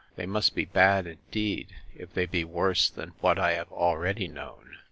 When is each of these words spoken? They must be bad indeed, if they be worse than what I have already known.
They 0.15 0.25
must 0.25 0.55
be 0.55 0.65
bad 0.65 1.05
indeed, 1.05 1.75
if 1.95 2.11
they 2.11 2.25
be 2.25 2.43
worse 2.43 2.89
than 2.89 3.09
what 3.19 3.37
I 3.37 3.51
have 3.53 3.71
already 3.71 4.27
known. 4.27 4.77